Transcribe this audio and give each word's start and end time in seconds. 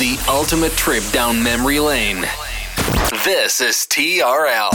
The 0.00 0.18
ultimate 0.30 0.72
trip 0.72 1.04
down 1.12 1.42
memory 1.42 1.78
lane. 1.78 2.22
This 3.22 3.60
is 3.60 3.86
TRL. 3.90 4.72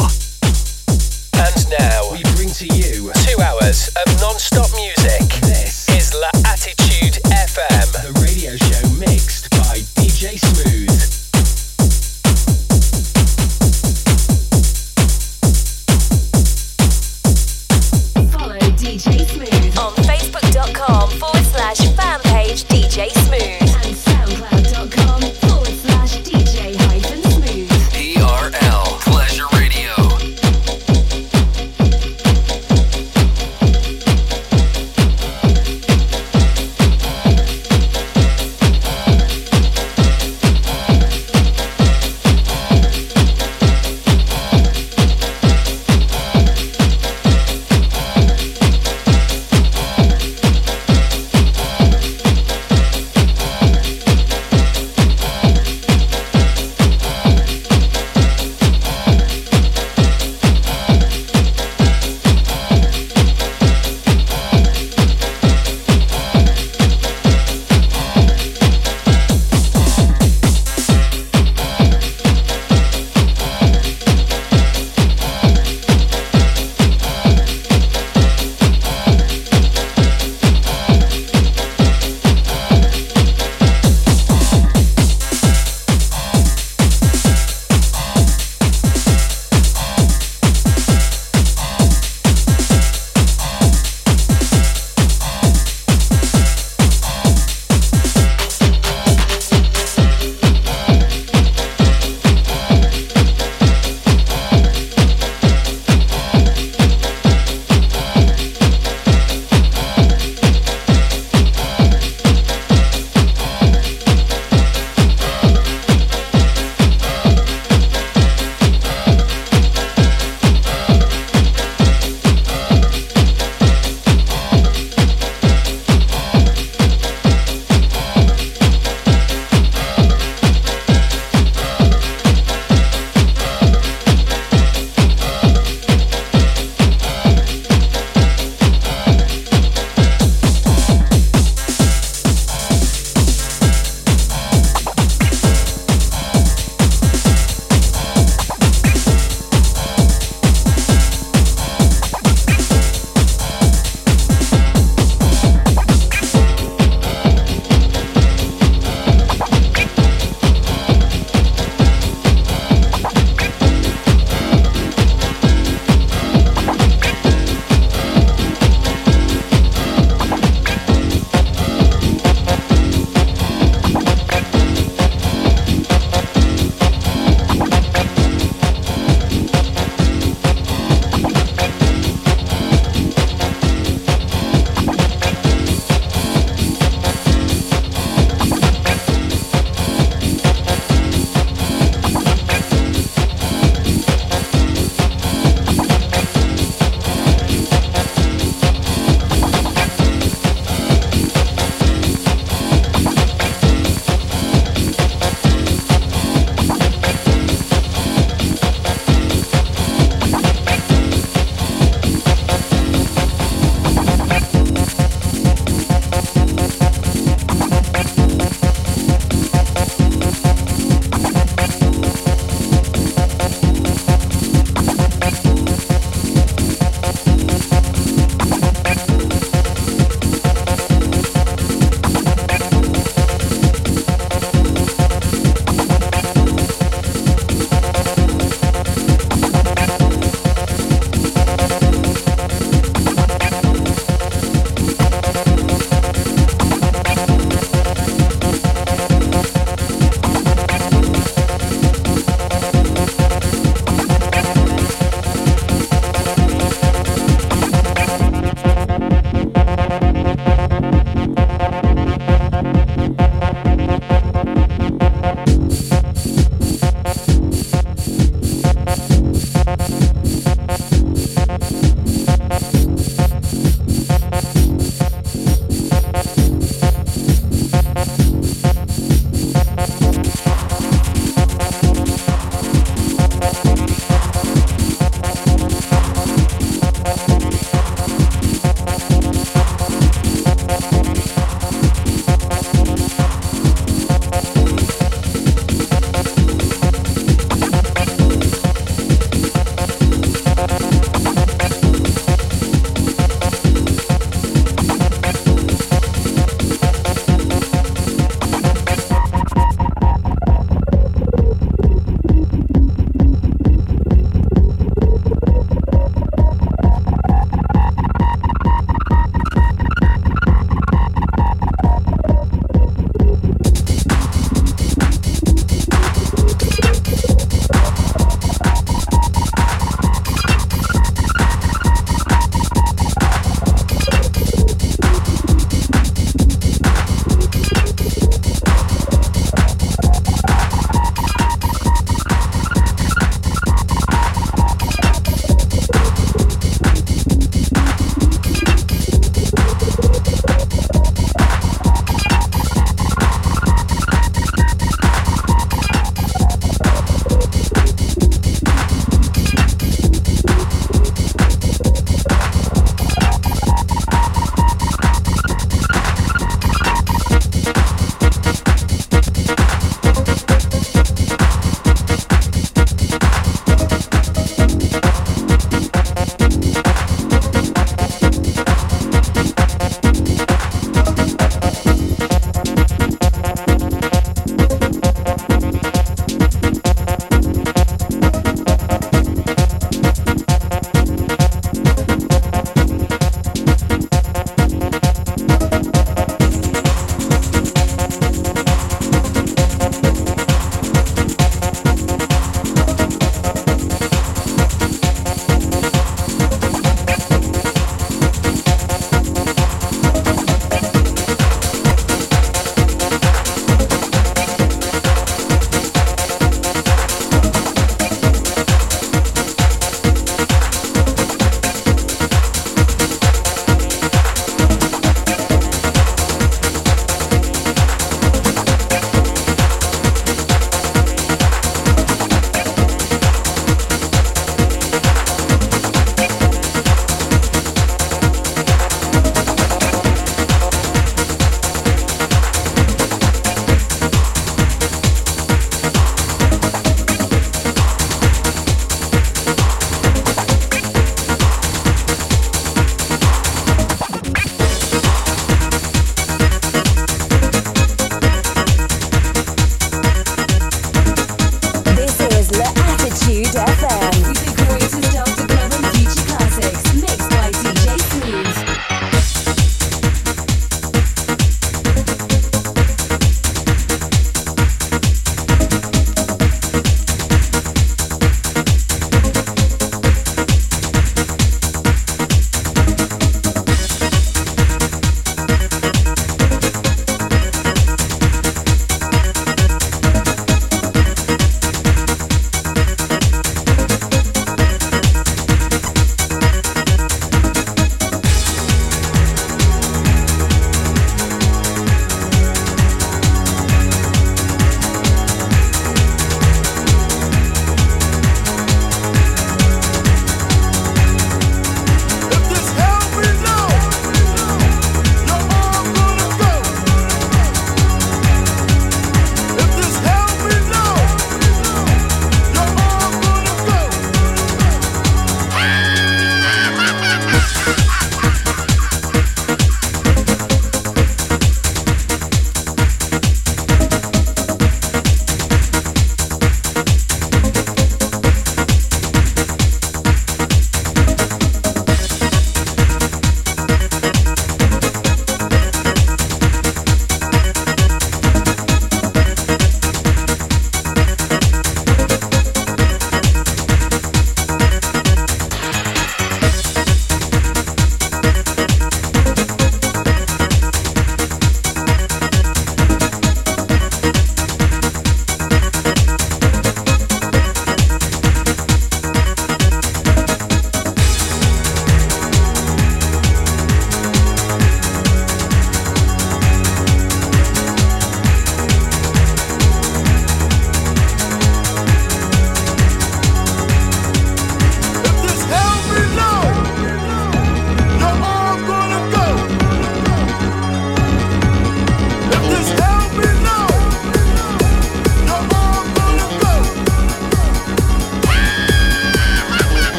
And 1.33 1.69
now 1.79 2.11
we 2.11 2.21
bring 2.35 2.49
to 2.49 2.67
you 2.67 3.11
two 3.25 3.41
hours 3.41 3.87
of 3.87 4.21
non-stop 4.21 4.69
music. 4.75 5.27
This 5.41 5.89
is 5.89 6.13
La 6.13 6.29
Attitude 6.45 7.23
FM, 7.25 7.91
the 8.05 8.11
radio 8.21 8.55
show 8.55 8.87
mixed 8.99 9.49
by 9.49 9.81
DJ 9.97 10.37
Smooth. 10.37 11.01
Follow 18.31 18.59
DJ 18.77 19.27
Smooth 19.27 19.77
on 19.79 19.91
Facebook.com 20.05 21.09
forward 21.17 21.45
slash 21.45 21.79
fan 21.95 22.19
page 22.19 22.65
DJ 22.65 23.09
Smooth 23.09 23.64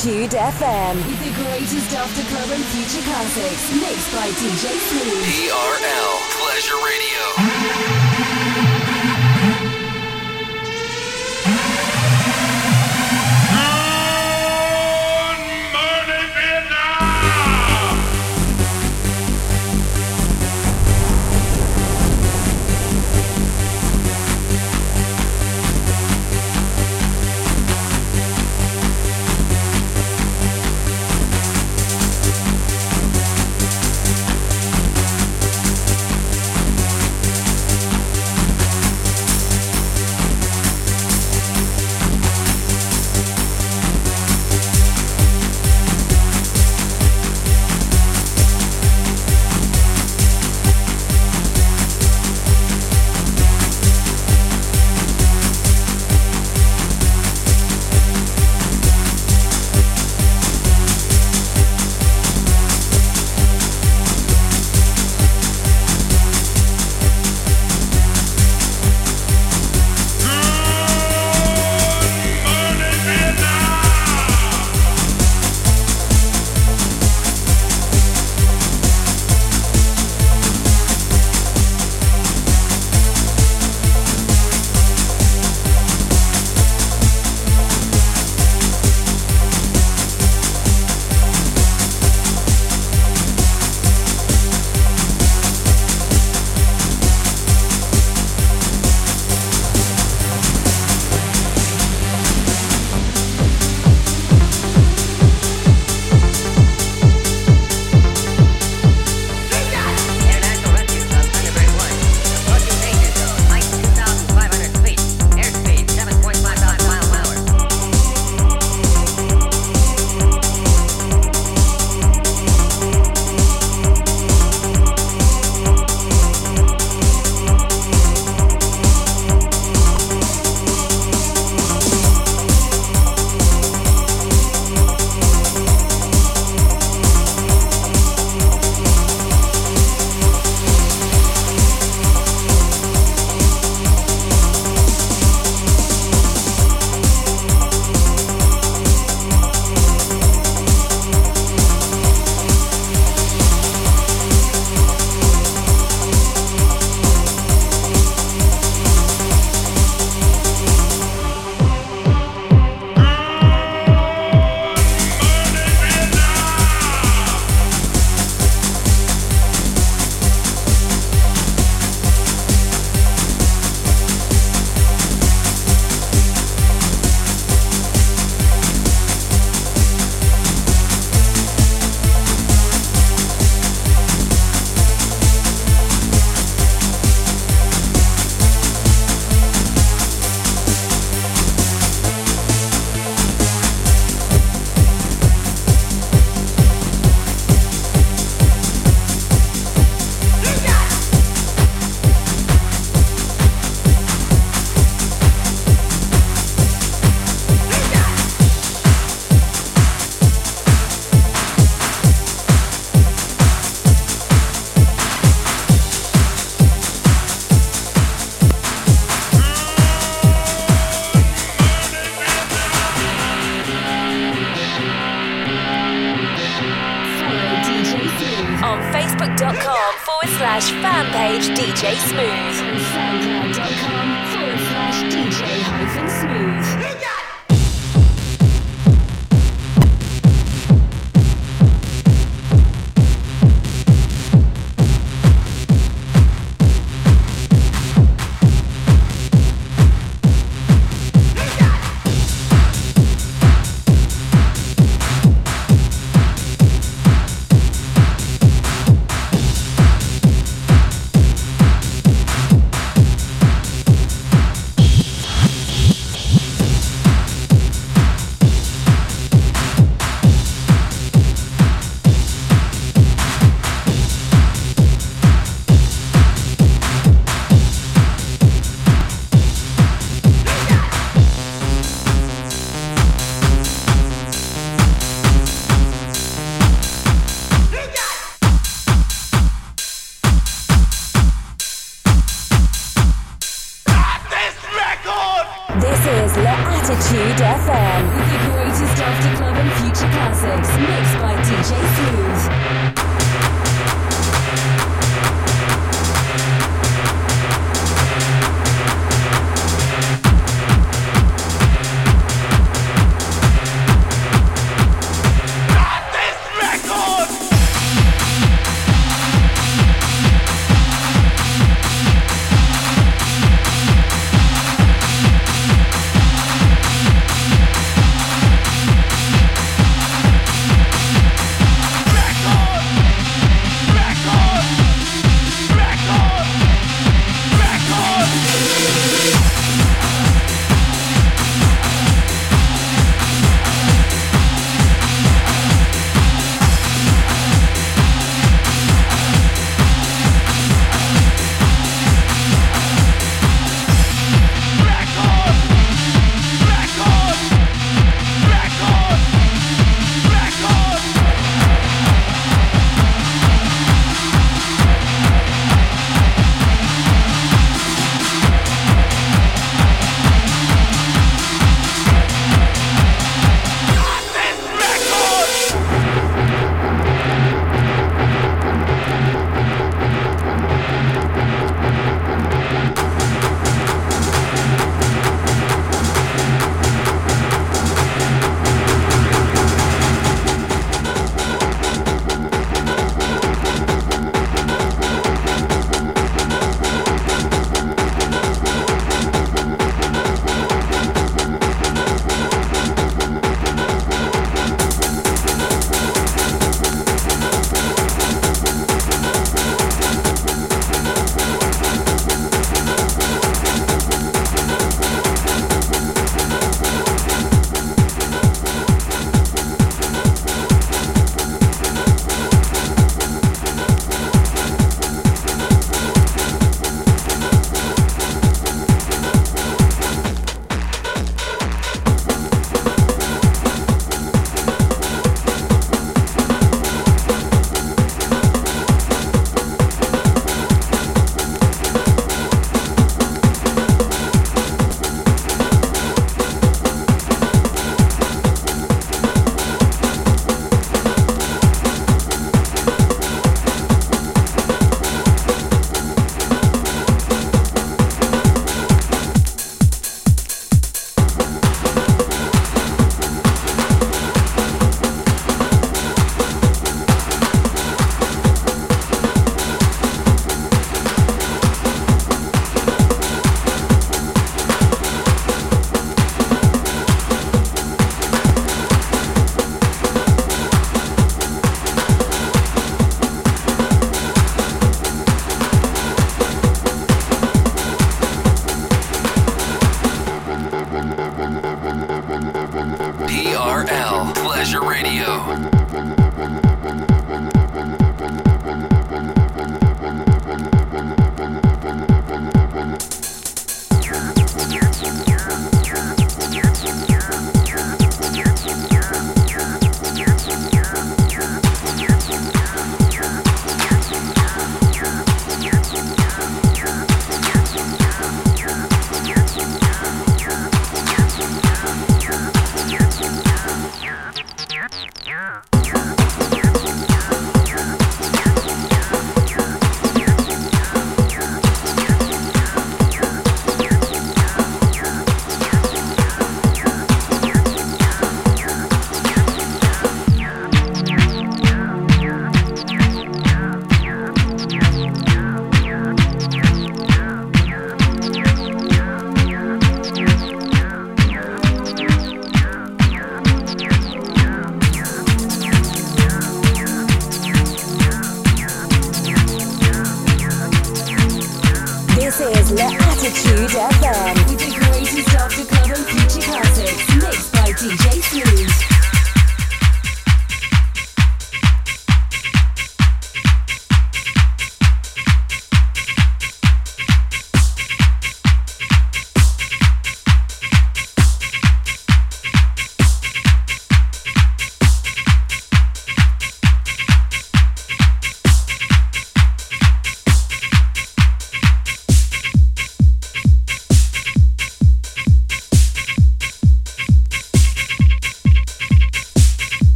Attitude 0.00 0.30
FM. 0.30 0.96
The 1.18 1.30
greatest 1.42 1.92
after 1.92 2.22
club 2.32 2.50
and 2.52 2.64
future 2.64 3.04
classics, 3.04 3.70
mixed 3.74 4.10
by 4.14 4.28
DJ 4.30 4.78
Smooth. 4.88 5.24
TRL. 5.26 6.09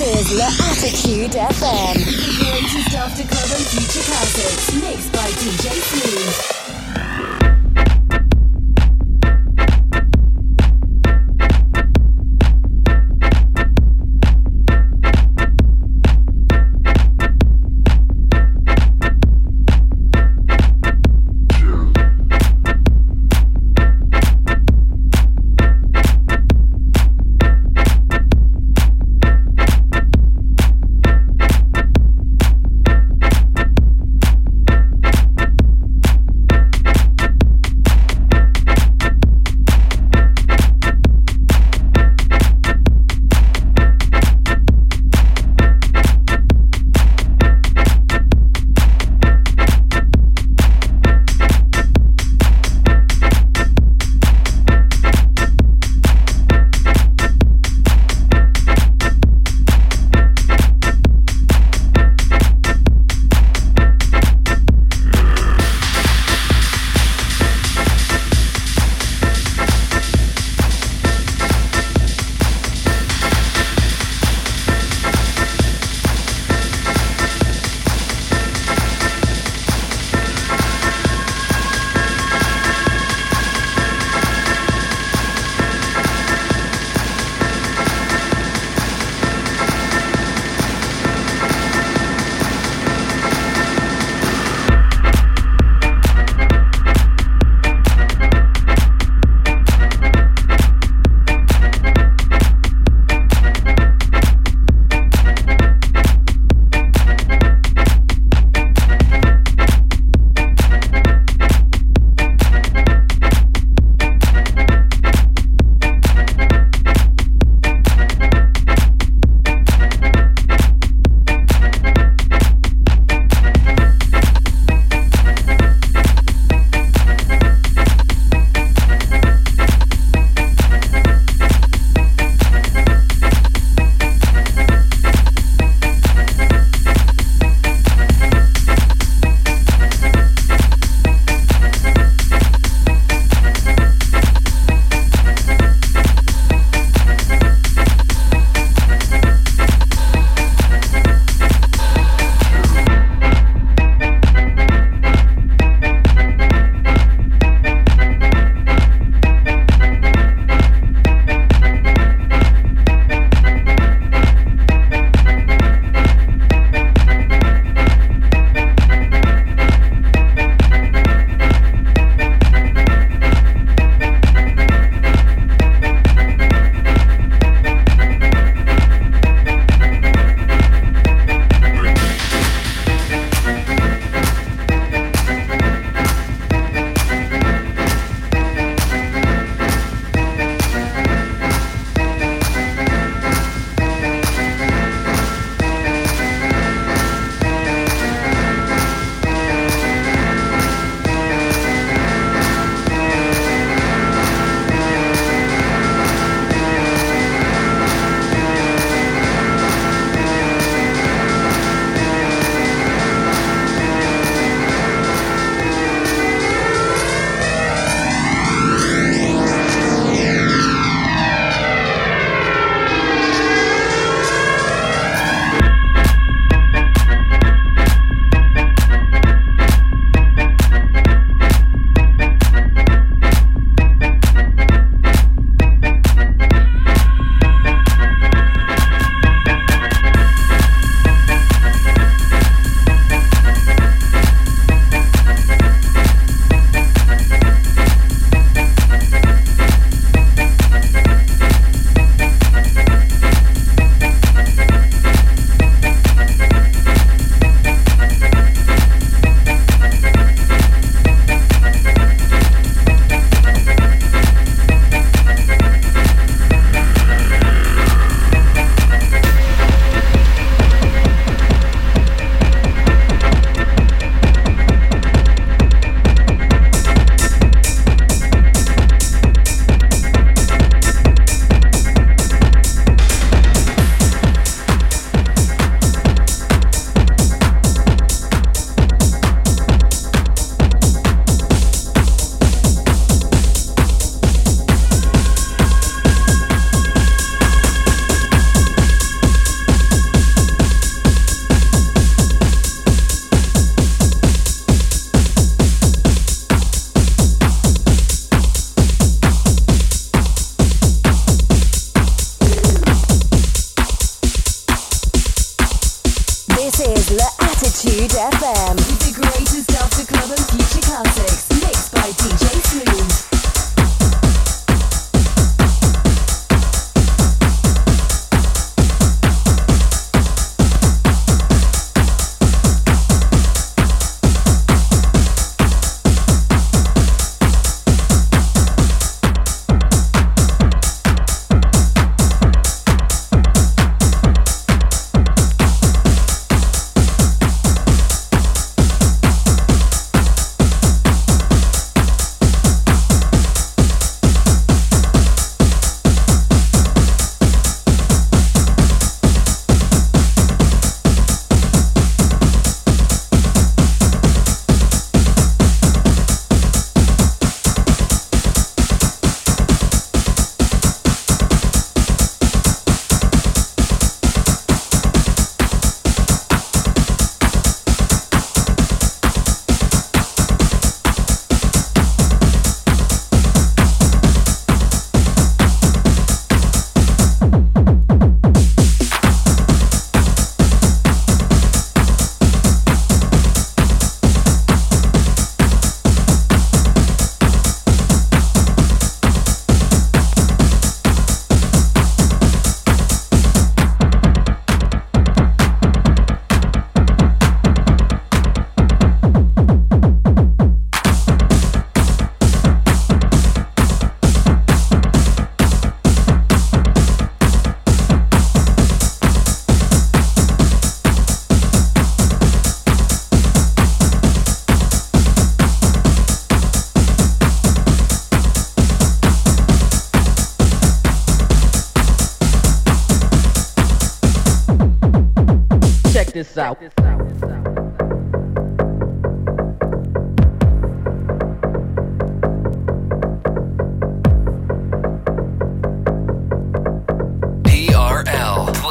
This 0.00 0.32
is 0.32 0.38
L'Attitude 0.38 1.32
FM. 1.32 1.94
The 1.94 2.42
greatest 2.42 2.94
after 2.96 3.22
club 3.22 3.50
and 3.54 3.66
future 3.66 4.02
classics, 4.10 4.72
mixed 4.82 5.12
by 5.12 5.28
DJ 5.32 5.72
Smooth. 5.74 6.59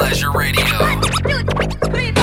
Pleasure 0.00 0.30
Radio. 0.32 2.19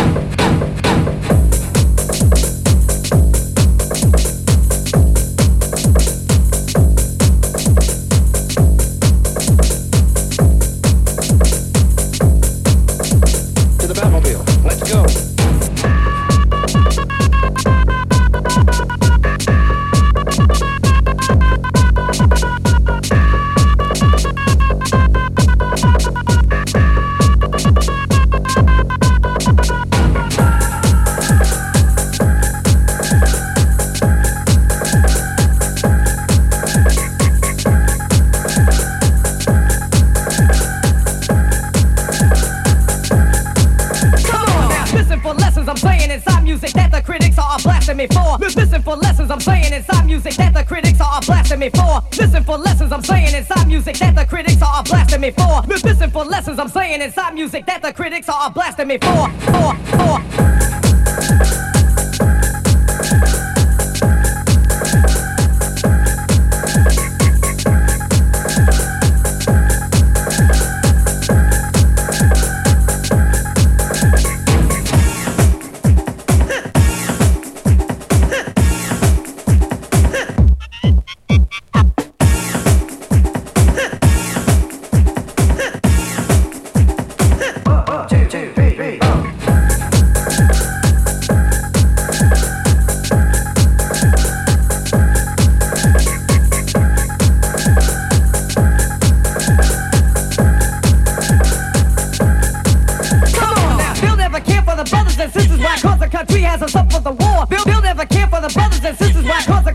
for 52.58 52.64
lessons 52.64 52.91
I'm 52.91 53.03
saying 53.03 53.36
inside 53.36 53.68
music 53.68 53.97
that 53.97 54.16
the 54.16 54.26
critics 54.26 54.62
are 54.62 54.84
blasting 54.84 55.22
me 55.22 55.32
for. 55.32 55.62
Missing 55.68 56.10
for 56.10 56.24
lessons 56.26 56.60
I'm 56.60 56.70
saying 56.70 57.01
inside 57.01 57.34
music 57.34 57.66
that 57.66 57.82
the 57.82 57.93
critics 57.93 58.30
are 58.30 58.51
blasting 58.51 58.88
me 58.88 58.97
for. 58.97 59.30
For. 59.51 59.87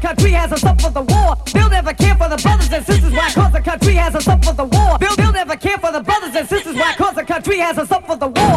country 0.03 0.33
hasn't 0.33 0.61
for 0.81 0.91
the 0.91 1.01
war. 1.01 1.37
They'll 1.55 1.71
never 1.71 1.95
care 1.95 2.17
for 2.17 2.29
the 2.29 2.37
brothers 2.37 2.73
and 2.73 2.85
sisters. 2.85 3.13
Why? 3.13 3.31
Cause 3.31 3.53
the 3.53 3.61
country 3.61 3.95
hasn't 3.95 4.25
for 4.25 4.53
the 4.53 4.65
war. 4.65 4.99
They'll, 4.99 5.15
they'll 5.15 5.33
never 5.33 5.57
care 5.57 5.79
for 5.79 5.93
the 5.93 6.01
brothers 6.01 6.35
and 6.35 6.49
sisters. 6.49 6.75
Why? 6.75 6.95
Cause 6.99 7.15
the 7.15 7.25
country 7.25 7.59
hasn't 7.59 7.89
for 7.89 8.17
the 8.17 8.27
war. 8.27 8.52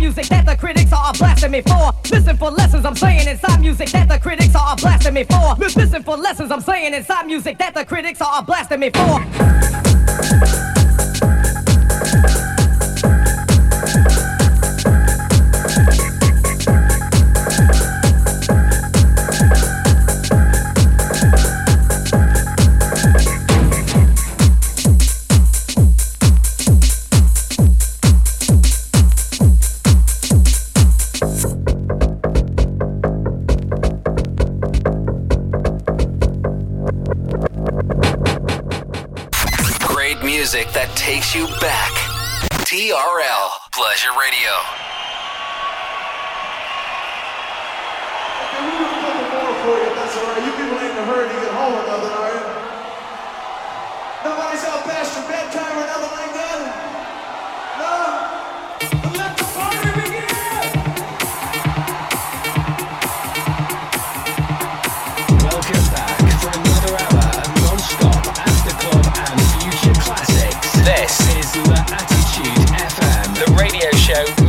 Music 0.00 0.26
that 0.28 0.46
the 0.46 0.56
critics 0.56 0.92
are 0.92 1.12
blasting 1.12 1.50
me 1.50 1.60
for. 1.60 1.92
Listen 2.10 2.36
for 2.36 2.50
lessons 2.50 2.84
I'm 2.86 2.96
saying 2.96 3.28
inside 3.28 3.60
music 3.60 3.90
that 3.90 4.08
the 4.08 4.18
critics 4.18 4.54
are 4.56 4.74
blasting 4.76 5.14
me 5.14 5.24
for. 5.24 5.54
Listen 5.58 6.02
for 6.02 6.16
lessons 6.16 6.50
I'm 6.50 6.62
saying 6.62 6.94
inside 6.94 7.26
music 7.26 7.58
that 7.58 7.74
the 7.74 7.84
critics 7.84 8.20
are 8.20 8.42
blasting 8.42 8.80
me 8.80 8.90
for. 8.90 9.49
Takes 41.30 41.34
you 41.34 41.46
back. 41.60 41.92
TRL 42.66 43.50
Pleasure 43.72 44.10
Radio. 44.18 44.52
Okay, 48.40 48.60
we'll 48.66 48.78
more 49.30 49.54
for 49.62 49.76
you, 49.78 49.90
that's 49.94 50.16
all 50.16 50.24
right. 50.26 50.42
You 50.44 50.52
people 50.52 50.78
ain't 50.78 50.90
in 50.90 50.98
a 50.98 51.04
hurry 51.06 51.28
to 51.28 51.34
get 51.34 51.52
home 51.54 51.74
or 51.74 51.86
nothing, 51.86 52.14
are 52.18 52.32
you? 52.34 52.42
Nobody's 54.24 54.64
out 54.64 54.82
past 54.84 55.16
your 55.16 55.28
bedtime 55.28 55.78
or 55.78 55.86
nothing 55.86 56.14
like 56.18 56.34
that? 56.34 56.49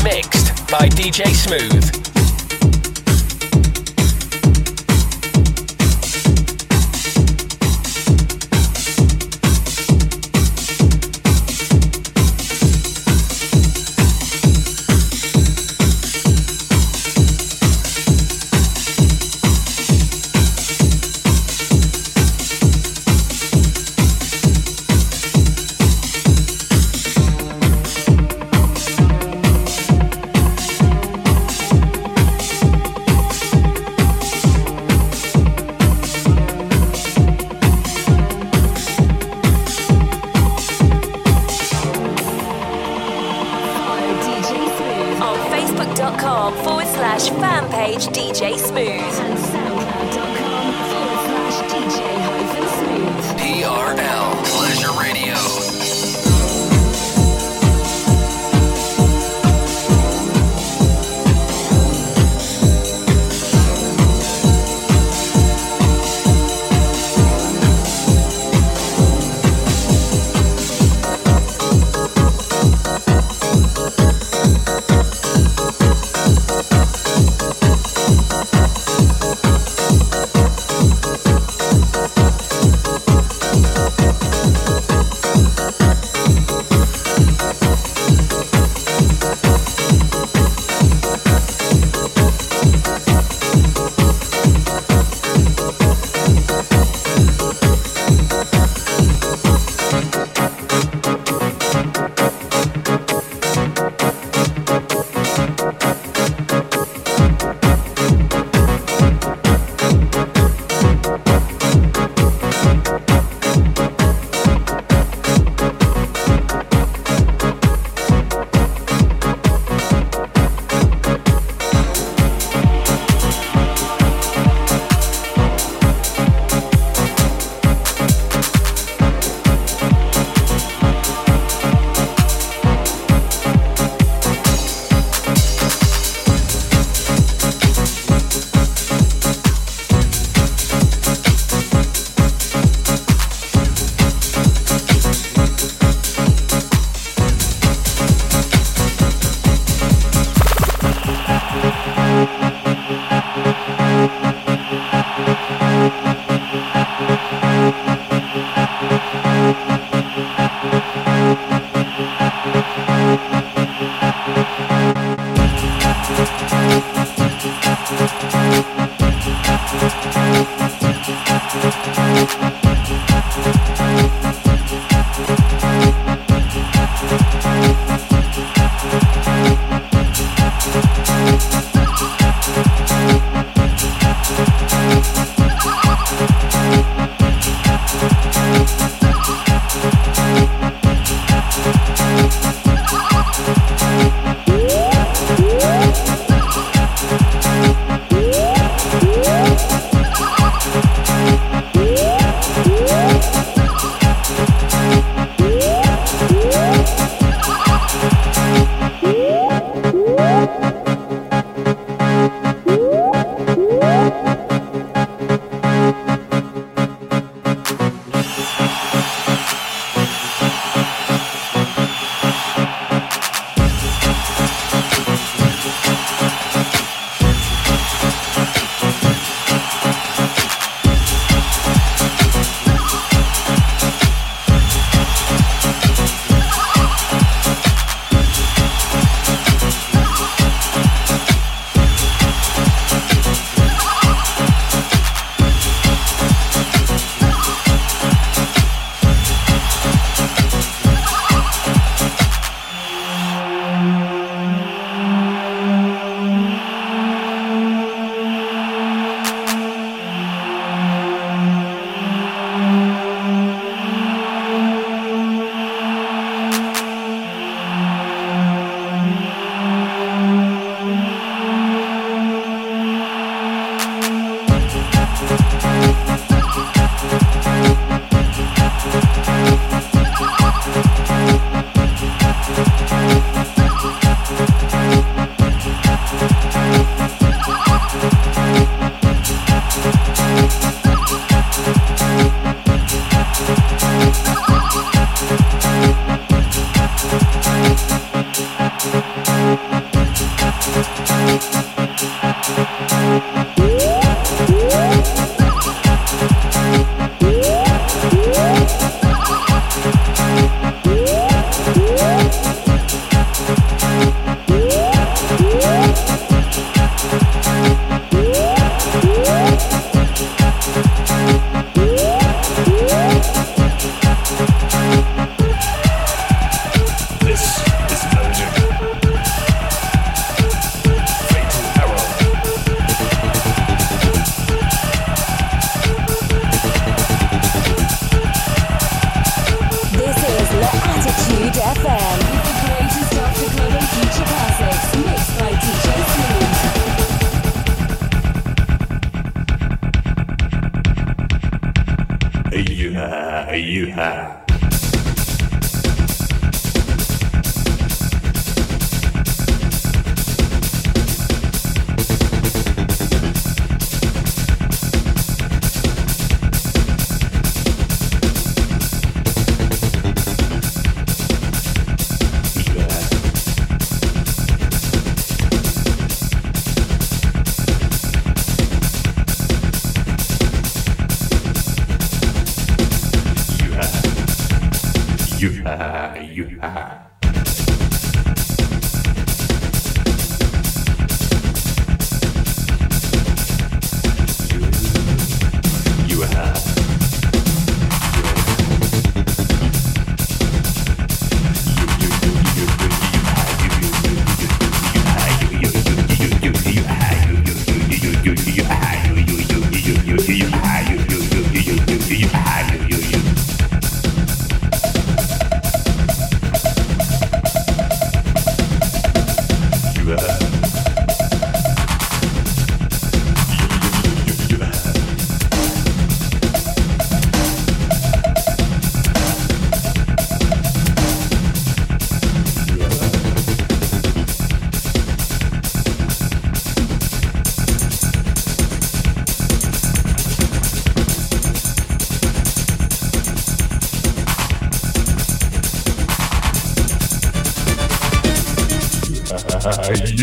Mixed 0.04 0.68
by 0.72 0.88
DJ 0.90 1.28
Smooth. 1.28 2.11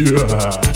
Yeah. 0.01 0.68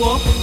国 0.00 0.39